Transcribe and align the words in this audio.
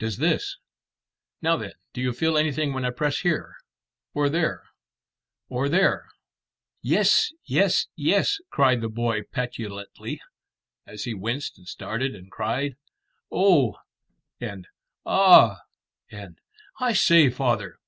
Does 0.00 0.16
this? 0.16 0.58
Now 1.42 1.56
then, 1.56 1.74
do 1.92 2.00
you 2.00 2.12
feel 2.12 2.36
anything 2.36 2.72
when 2.72 2.84
I 2.84 2.90
press 2.90 3.20
here 3.20 3.54
or 4.12 4.28
there 4.28 4.64
or 5.48 5.68
there?" 5.68 6.08
"Yes 6.82 7.32
yes 7.44 7.86
yes!" 7.94 8.40
cried 8.50 8.80
the 8.80 8.88
boy 8.88 9.22
petulantly, 9.30 10.20
as 10.88 11.04
he 11.04 11.14
winced 11.14 11.56
and 11.56 11.68
started 11.68 12.16
and 12.16 12.32
cried 12.32 12.78
"Oh!" 13.30 13.76
and 14.40 14.66
"Ah!" 15.06 15.60
and 16.10 16.40
"I 16.80 16.92
say, 16.92 17.30
father!" 17.30 17.78